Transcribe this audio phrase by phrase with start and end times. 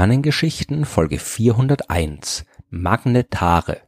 [0.00, 3.82] Sternengeschichten Folge 401 Magnetare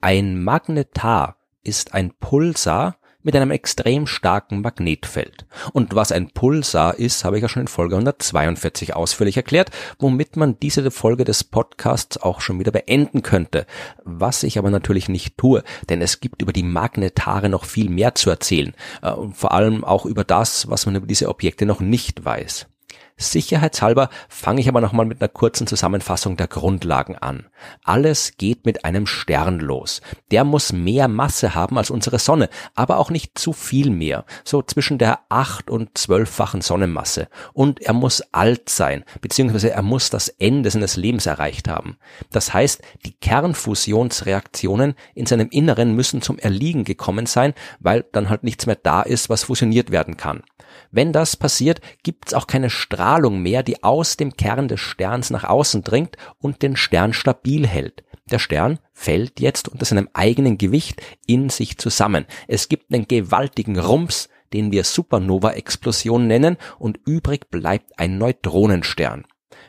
[0.00, 5.46] Ein Magnetar ist ein Pulsar mit einem extrem starken Magnetfeld.
[5.72, 10.36] Und was ein Pulsar ist, habe ich ja schon in Folge 142 ausführlich erklärt, womit
[10.36, 13.66] man diese Folge des Podcasts auch schon wieder beenden könnte.
[14.04, 18.14] Was ich aber natürlich nicht tue, denn es gibt über die Magnetare noch viel mehr
[18.14, 18.72] zu erzählen.
[19.02, 22.68] Äh, vor allem auch über das, was man über diese Objekte noch nicht weiß.
[23.20, 27.46] Sicherheitshalber fange ich aber nochmal mit einer kurzen Zusammenfassung der Grundlagen an.
[27.84, 30.00] Alles geht mit einem Stern los.
[30.30, 34.62] Der muss mehr Masse haben als unsere Sonne, aber auch nicht zu viel mehr, so
[34.62, 37.28] zwischen der acht- und zwölffachen Sonnenmasse.
[37.52, 41.98] Und er muss alt sein, beziehungsweise er muss das Ende seines Lebens erreicht haben.
[42.30, 48.44] Das heißt, die Kernfusionsreaktionen in seinem Inneren müssen zum Erliegen gekommen sein, weil dann halt
[48.44, 50.42] nichts mehr da ist, was fusioniert werden kann.
[50.90, 55.44] Wenn das passiert, gibt's auch keine Strahlung mehr, die aus dem Kern des Sterns nach
[55.44, 58.04] außen dringt und den Stern stabil hält.
[58.30, 62.26] Der Stern fällt jetzt unter seinem eigenen Gewicht in sich zusammen.
[62.46, 69.24] Es gibt einen gewaltigen Rums, den wir Supernova-Explosion nennen, und übrig bleibt ein Neutronenstern.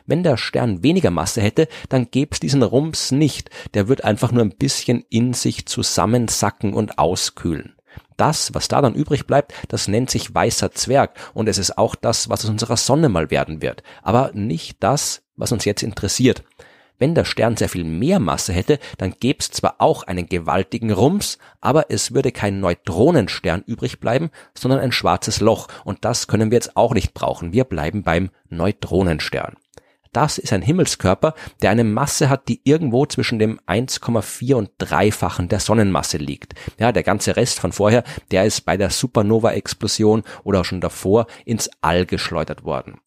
[0.06, 3.50] Wenn der Stern weniger Masse hätte, dann gäbe es diesen Rums nicht.
[3.74, 7.74] Der wird einfach nur ein bisschen in sich zusammensacken und auskühlen.
[8.16, 11.94] Das, was da dann übrig bleibt, das nennt sich weißer Zwerg und es ist auch
[11.94, 16.44] das, was aus unserer Sonne mal werden wird, aber nicht das, was uns jetzt interessiert.
[16.98, 20.92] Wenn der Stern sehr viel mehr Masse hätte, dann gäbe es zwar auch einen gewaltigen
[20.92, 25.66] Rums, aber es würde kein Neutronenstern übrig bleiben, sondern ein schwarzes Loch.
[25.84, 27.52] Und das können wir jetzt auch nicht brauchen.
[27.52, 29.56] Wir bleiben beim Neutronenstern.
[30.12, 35.48] Das ist ein Himmelskörper, der eine Masse hat, die irgendwo zwischen dem 1,4 und dreifachen
[35.48, 36.54] der Sonnenmasse liegt.
[36.78, 41.26] Ja, der ganze Rest von vorher, der ist bei der Supernova-Explosion oder auch schon davor
[41.46, 43.00] ins All geschleudert worden.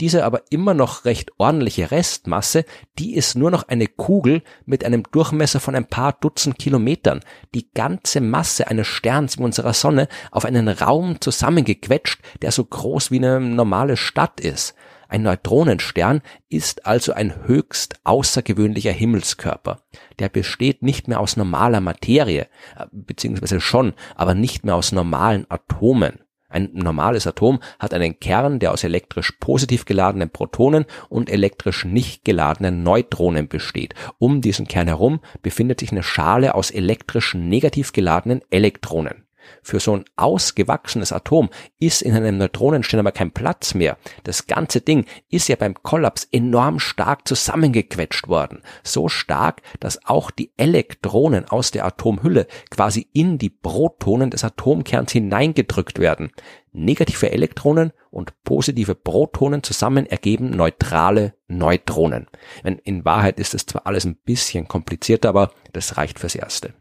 [0.00, 2.64] Diese aber immer noch recht ordentliche Restmasse,
[2.98, 7.20] die ist nur noch eine Kugel mit einem Durchmesser von ein paar Dutzend Kilometern.
[7.54, 13.10] Die ganze Masse eines Sterns in unserer Sonne auf einen Raum zusammengequetscht, der so groß
[13.10, 14.74] wie eine normale Stadt ist.
[15.12, 19.82] Ein Neutronenstern ist also ein höchst außergewöhnlicher Himmelskörper.
[20.18, 25.44] Der besteht nicht mehr aus normaler Materie, äh, beziehungsweise schon, aber nicht mehr aus normalen
[25.50, 26.20] Atomen.
[26.48, 32.24] Ein normales Atom hat einen Kern, der aus elektrisch positiv geladenen Protonen und elektrisch nicht
[32.24, 33.94] geladenen Neutronen besteht.
[34.16, 39.26] Um diesen Kern herum befindet sich eine Schale aus elektrisch negativ geladenen Elektronen.
[39.62, 43.96] Für so ein ausgewachsenes Atom ist in einem Neutronenstern aber kein Platz mehr.
[44.24, 48.62] Das ganze Ding ist ja beim Kollaps enorm stark zusammengequetscht worden.
[48.82, 55.12] So stark, dass auch die Elektronen aus der Atomhülle quasi in die Protonen des Atomkerns
[55.12, 56.32] hineingedrückt werden.
[56.74, 62.28] Negative Elektronen und positive Protonen zusammen ergeben neutrale Neutronen.
[62.62, 66.72] In Wahrheit ist es zwar alles ein bisschen komplizierter, aber das reicht fürs Erste.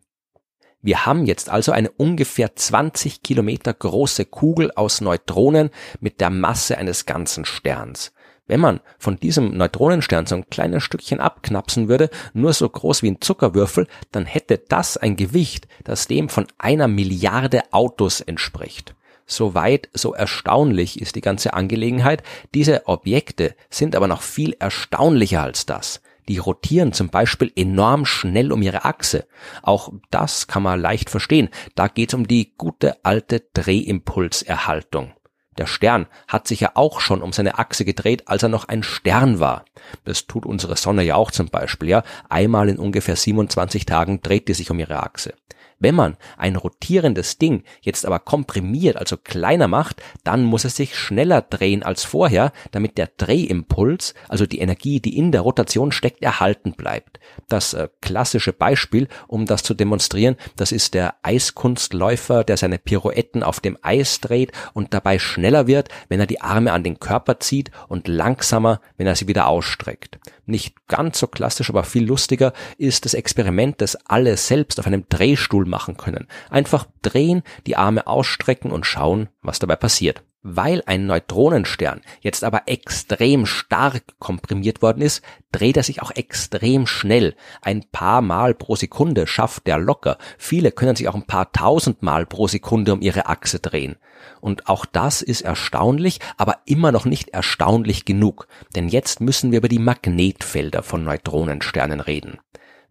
[0.81, 5.69] Wir haben jetzt also eine ungefähr 20 Kilometer große Kugel aus Neutronen
[5.99, 8.13] mit der Masse eines ganzen Sterns.
[8.47, 13.11] Wenn man von diesem Neutronenstern so ein kleines Stückchen abknapsen würde, nur so groß wie
[13.11, 18.95] ein Zuckerwürfel, dann hätte das ein Gewicht, das dem von einer Milliarde Autos entspricht.
[19.25, 22.23] Soweit, so erstaunlich ist die ganze Angelegenheit.
[22.53, 26.01] Diese Objekte sind aber noch viel erstaunlicher als das.
[26.31, 29.27] Die rotieren zum Beispiel enorm schnell um ihre Achse.
[29.63, 31.49] Auch das kann man leicht verstehen.
[31.75, 35.11] Da geht es um die gute alte Drehimpulserhaltung.
[35.57, 38.81] Der Stern hat sich ja auch schon um seine Achse gedreht, als er noch ein
[38.81, 39.65] Stern war.
[40.05, 42.01] Das tut unsere Sonne ja auch zum Beispiel, ja.
[42.29, 45.33] Einmal in ungefähr 27 Tagen dreht die sich um ihre Achse.
[45.81, 50.95] Wenn man ein rotierendes Ding jetzt aber komprimiert, also kleiner macht, dann muss es sich
[50.95, 56.21] schneller drehen als vorher, damit der Drehimpuls, also die Energie, die in der Rotation steckt,
[56.21, 57.19] erhalten bleibt.
[57.49, 63.41] Das äh, klassische Beispiel, um das zu demonstrieren, das ist der Eiskunstläufer, der seine Pirouetten
[63.41, 67.39] auf dem Eis dreht und dabei schneller wird, wenn er die Arme an den Körper
[67.39, 70.19] zieht und langsamer, wenn er sie wieder ausstreckt.
[70.45, 75.05] Nicht ganz so klassisch, aber viel lustiger ist das Experiment, das alle selbst auf einem
[75.09, 76.27] Drehstuhl machen können.
[76.51, 80.23] Einfach drehen, die Arme ausstrecken und schauen, was dabei passiert.
[80.43, 86.87] Weil ein Neutronenstern jetzt aber extrem stark komprimiert worden ist, dreht er sich auch extrem
[86.87, 87.35] schnell.
[87.61, 90.17] Ein paar Mal pro Sekunde schafft er locker.
[90.39, 93.97] Viele können sich auch ein paar tausend Mal pro Sekunde um ihre Achse drehen.
[94.39, 98.47] Und auch das ist erstaunlich, aber immer noch nicht erstaunlich genug.
[98.75, 102.39] Denn jetzt müssen wir über die Magnetfelder von Neutronensternen reden.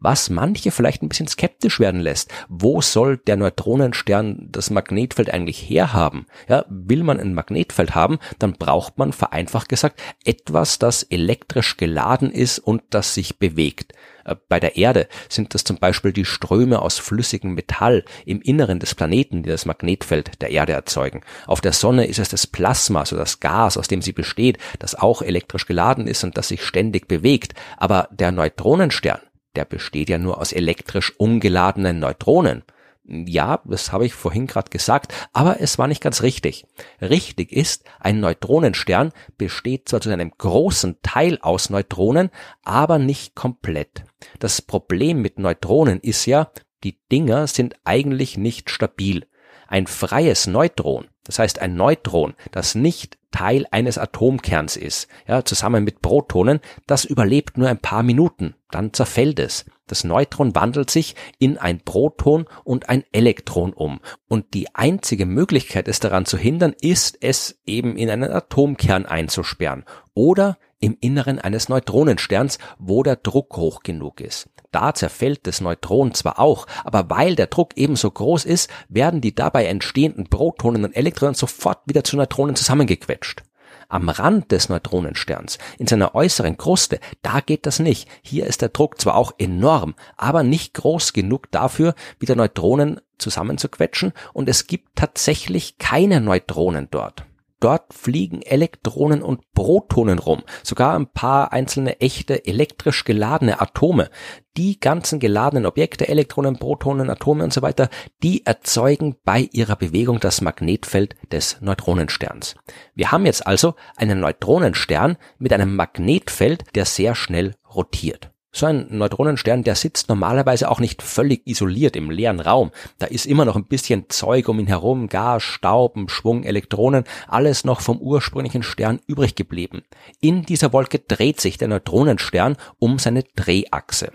[0.01, 2.33] Was manche vielleicht ein bisschen skeptisch werden lässt.
[2.49, 6.27] Wo soll der Neutronenstern das Magnetfeld eigentlich herhaben?
[6.49, 12.31] Ja, will man ein Magnetfeld haben, dann braucht man vereinfacht gesagt etwas, das elektrisch geladen
[12.31, 13.93] ist und das sich bewegt.
[14.25, 18.79] Äh, bei der Erde sind das zum Beispiel die Ströme aus flüssigem Metall im Inneren
[18.79, 21.23] des Planeten, die das Magnetfeld der Erde erzeugen.
[21.47, 24.95] Auf der Sonne ist es das Plasma, also das Gas, aus dem sie besteht, das
[24.95, 27.55] auch elektrisch geladen ist und das sich ständig bewegt.
[27.77, 29.21] Aber der Neutronenstern,
[29.57, 32.63] der besteht ja nur aus elektrisch ungeladenen Neutronen.
[33.05, 36.67] Ja, das habe ich vorhin gerade gesagt, aber es war nicht ganz richtig.
[37.01, 42.31] Richtig ist, ein Neutronenstern besteht zwar zu einem großen Teil aus Neutronen,
[42.63, 44.05] aber nicht komplett.
[44.39, 46.53] Das Problem mit Neutronen ist ja,
[46.85, 49.27] die Dinger sind eigentlich nicht stabil.
[49.67, 55.85] Ein freies Neutron, das heißt ein Neutron, das nicht Teil eines Atomkerns ist, ja, zusammen
[55.85, 59.65] mit Protonen, das überlebt nur ein paar Minuten, dann zerfällt es.
[59.87, 64.01] Das Neutron wandelt sich in ein Proton und ein Elektron um.
[64.27, 69.85] Und die einzige Möglichkeit, es daran zu hindern, ist, es eben in einen Atomkern einzusperren
[70.15, 74.49] oder im Inneren eines Neutronensterns, wo der Druck hoch genug ist.
[74.73, 79.35] Da zerfällt das Neutron zwar auch, aber weil der Druck ebenso groß ist, werden die
[79.35, 83.43] dabei entstehenden Protonen und Elektronen sofort wieder zu Neutronen zusammengequetscht.
[83.89, 88.09] Am Rand des Neutronensterns, in seiner äußeren Kruste, da geht das nicht.
[88.23, 94.13] Hier ist der Druck zwar auch enorm, aber nicht groß genug dafür, wieder Neutronen zusammenzuquetschen
[94.33, 97.25] und es gibt tatsächlich keine Neutronen dort.
[97.61, 104.11] Dort fliegen Elektronen und Protonen rum, sogar ein paar einzelne echte elektrisch geladene Atome.
[104.57, 107.91] Die ganzen geladenen Objekte, Elektronen, Protonen, Atome und so weiter,
[108.23, 112.57] die erzeugen bei ihrer Bewegung das Magnetfeld des Neutronensterns.
[112.95, 118.33] Wir haben jetzt also einen Neutronenstern mit einem Magnetfeld, der sehr schnell rotiert.
[118.53, 122.73] So ein Neutronenstern, der sitzt normalerweise auch nicht völlig isoliert im leeren Raum.
[122.99, 127.65] Da ist immer noch ein bisschen Zeug um ihn herum, Gas, Staub, Schwung, Elektronen, alles
[127.65, 129.83] noch vom ursprünglichen Stern übrig geblieben.
[130.21, 134.11] In dieser Wolke dreht sich der Neutronenstern um seine Drehachse.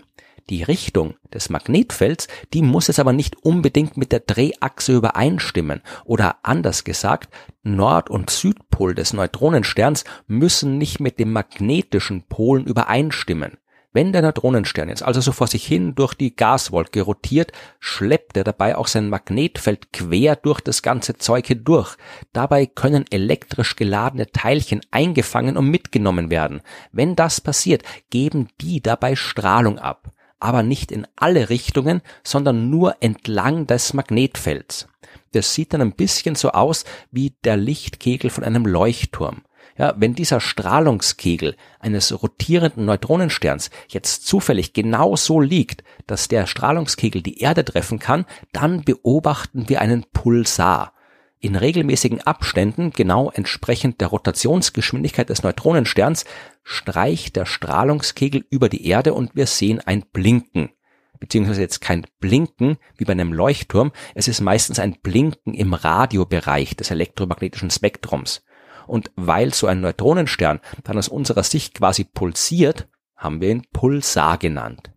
[0.50, 5.80] Die Richtung des Magnetfelds, die muss es aber nicht unbedingt mit der Drehachse übereinstimmen.
[6.04, 7.30] Oder anders gesagt,
[7.64, 13.56] Nord- und Südpol des Neutronensterns müssen nicht mit dem magnetischen Polen übereinstimmen.
[13.96, 18.44] Wenn der Neutronenstern jetzt also so vor sich hin durch die Gaswolke rotiert, schleppt er
[18.44, 21.96] dabei auch sein Magnetfeld quer durch das ganze Zeug hindurch.
[22.34, 26.60] Dabei können elektrisch geladene Teilchen eingefangen und mitgenommen werden.
[26.92, 30.12] Wenn das passiert, geben die dabei Strahlung ab.
[30.40, 34.88] Aber nicht in alle Richtungen, sondern nur entlang des Magnetfelds.
[35.32, 39.45] Das sieht dann ein bisschen so aus wie der Lichtkegel von einem Leuchtturm.
[39.78, 47.22] Ja, wenn dieser Strahlungskegel eines rotierenden Neutronensterns jetzt zufällig genau so liegt, dass der Strahlungskegel
[47.22, 50.94] die Erde treffen kann, dann beobachten wir einen Pulsar.
[51.38, 56.24] In regelmäßigen Abständen, genau entsprechend der Rotationsgeschwindigkeit des Neutronensterns,
[56.64, 60.70] streicht der Strahlungskegel über die Erde und wir sehen ein Blinken
[61.18, 66.76] beziehungsweise jetzt kein Blinken wie bei einem Leuchtturm, es ist meistens ein Blinken im Radiobereich
[66.76, 68.44] des elektromagnetischen Spektrums.
[68.86, 74.38] Und weil so ein Neutronenstern dann aus unserer Sicht quasi pulsiert, haben wir ihn Pulsar
[74.38, 74.90] genannt.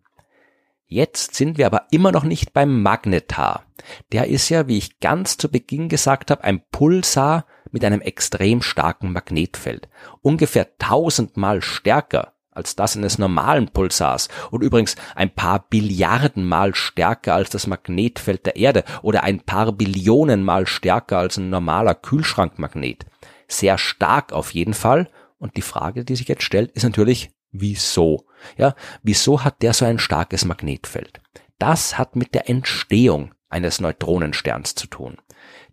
[0.86, 3.64] Jetzt sind wir aber immer noch nicht beim Magnetar.
[4.10, 8.60] Der ist ja, wie ich ganz zu Beginn gesagt habe, ein Pulsar mit einem extrem
[8.60, 9.88] starken Magnetfeld.
[10.20, 17.34] Ungefähr tausendmal stärker als das eines normalen Pulsars und übrigens ein paar Billiarden Mal stärker
[17.34, 23.06] als das Magnetfeld der Erde oder ein paar Billionen Mal stärker als ein normaler Kühlschrankmagnet
[23.50, 25.10] sehr stark auf jeden Fall.
[25.38, 28.26] Und die Frage, die sich jetzt stellt, ist natürlich, wieso?
[28.56, 31.20] Ja, wieso hat der so ein starkes Magnetfeld?
[31.58, 35.18] Das hat mit der Entstehung eines Neutronensterns zu tun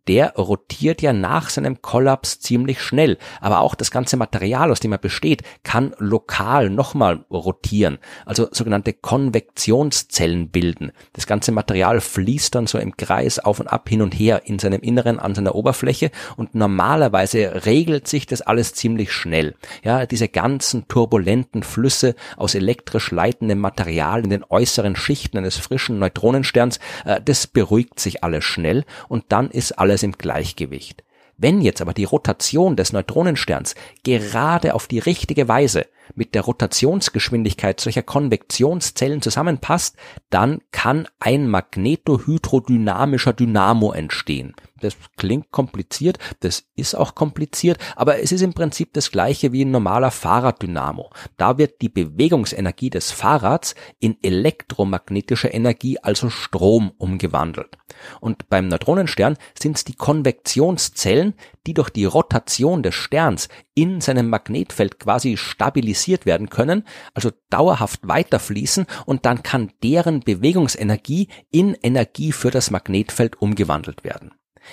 [0.08, 3.18] der rotiert ja nach seinem Kollaps ziemlich schnell.
[3.42, 7.98] Aber auch das ganze Material, aus dem er besteht, kann lokal nochmal rotieren.
[8.26, 10.92] Also sogenannte Konvektionszellen bilden.
[11.14, 14.60] Das ganze Material fließt dann so im Kreis auf und ab hin und her in
[14.60, 19.56] seinem Inneren an seiner Oberfläche und normalerweise regelt sich das alles ziemlich schnell.
[19.84, 26.00] Ja, diese ganzen turbulenten Flüsse aus elektrisch leitendem Material in den äußeren Schichten eines frischen
[26.00, 31.04] Neutronensterns, äh, das beruhigt sich alles schnell und dann ist alles alles im Gleichgewicht.
[31.38, 33.74] Wenn jetzt aber die Rotation des Neutronensterns
[34.04, 39.96] gerade auf die richtige Weise mit der Rotationsgeschwindigkeit solcher Konvektionszellen zusammenpasst,
[40.30, 44.56] dann kann ein magnetohydrodynamischer Dynamo entstehen.
[44.80, 49.66] Das klingt kompliziert, das ist auch kompliziert, aber es ist im Prinzip das gleiche wie
[49.66, 51.10] ein normaler Fahrraddynamo.
[51.36, 57.78] Da wird die Bewegungsenergie des Fahrrads in elektromagnetische Energie, also Strom, umgewandelt.
[58.22, 61.34] Und beim Neutronenstern sind es die Konvektionszellen,
[61.68, 66.84] die durch die Rotation des Sterns in seinem Magnetfeld quasi stabilisiert werden können,
[67.14, 74.32] also dauerhaft weiterfließen und dann kann deren Bewegungsenergie in Energie für das Magnetfeld umgewandelt werden.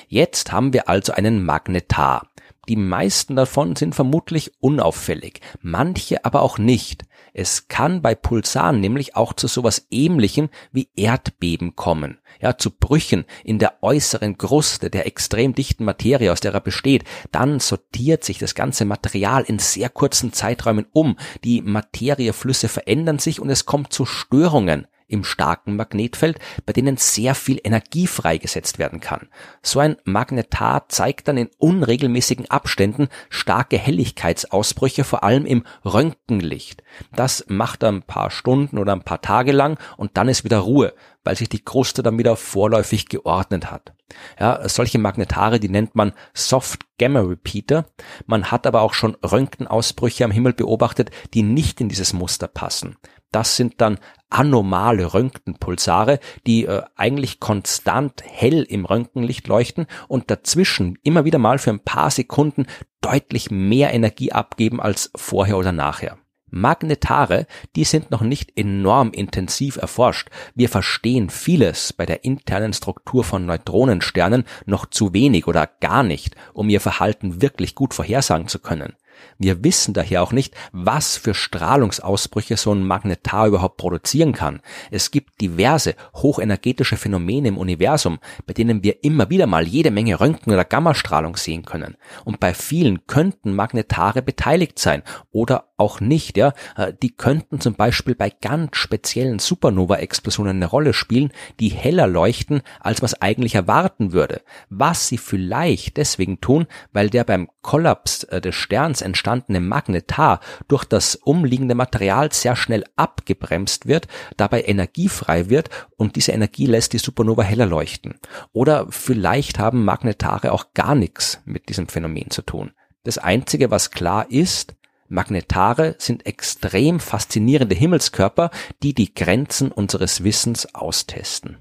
[0.09, 2.29] Jetzt haben wir also einen Magnetar.
[2.69, 7.05] Die meisten davon sind vermutlich unauffällig, manche aber auch nicht.
[7.37, 13.25] Es kann bei Pulsaren nämlich auch zu sowas ähnlichem wie Erdbeben kommen, ja, zu Brüchen
[13.43, 17.03] in der äußeren Kruste der extrem dichten Materie, aus der er besteht.
[17.33, 21.17] Dann sortiert sich das ganze Material in sehr kurzen Zeiträumen um.
[21.43, 27.35] Die Materieflüsse verändern sich und es kommt zu Störungen im starken Magnetfeld, bei denen sehr
[27.35, 29.29] viel Energie freigesetzt werden kann.
[29.63, 36.83] So ein Magnetar zeigt dann in unregelmäßigen Abständen starke Helligkeitsausbrüche, vor allem im Röntgenlicht.
[37.15, 40.59] Das macht er ein paar Stunden oder ein paar Tage lang und dann ist wieder
[40.59, 43.93] Ruhe, weil sich die Kruste dann wieder vorläufig geordnet hat.
[44.39, 47.87] Ja, solche Magnetare, die nennt man Soft Gamma Repeater.
[48.27, 52.97] Man hat aber auch schon Röntgenausbrüche am Himmel beobachtet, die nicht in dieses Muster passen.
[53.35, 53.99] Das sind dann
[54.31, 61.59] anomale Röntgenpulsare, die äh, eigentlich konstant hell im Röntgenlicht leuchten und dazwischen immer wieder mal
[61.59, 62.67] für ein paar Sekunden
[63.01, 66.17] deutlich mehr Energie abgeben als vorher oder nachher.
[66.47, 70.29] Magnetare, die sind noch nicht enorm intensiv erforscht.
[70.55, 76.37] Wir verstehen vieles bei der internen Struktur von Neutronensternen noch zu wenig oder gar nicht,
[76.53, 78.95] um ihr Verhalten wirklich gut vorhersagen zu können.
[79.39, 84.61] Wir wissen daher auch nicht, was für Strahlungsausbrüche so ein Magnetar überhaupt produzieren kann.
[84.91, 90.21] Es gibt diverse hochenergetische Phänomene im Universum, bei denen wir immer wieder mal jede Menge
[90.21, 91.97] Röntgen- oder Gammastrahlung sehen können.
[92.25, 96.53] Und bei vielen könnten Magnetare beteiligt sein oder auch nicht, ja.
[96.77, 102.63] Äh, die könnten zum Beispiel bei ganz speziellen Supernova-Explosionen eine Rolle spielen, die heller leuchten,
[102.81, 104.43] als man es eigentlich erwarten würde.
[104.71, 110.85] Was sie vielleicht deswegen tun, weil der beim Kollaps äh, des Sterns entstandene Magnetar durch
[110.85, 116.99] das umliegende Material sehr schnell abgebremst wird, dabei energiefrei wird und diese Energie lässt die
[116.99, 118.15] Supernova heller leuchten.
[118.53, 122.73] Oder vielleicht haben Magnetare auch gar nichts mit diesem Phänomen zu tun.
[123.05, 124.75] Das Einzige, was klar ist,
[125.09, 128.51] Magnetare sind extrem faszinierende Himmelskörper,
[128.83, 131.59] die die Grenzen unseres Wissens austesten.